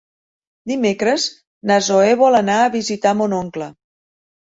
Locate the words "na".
1.73-1.79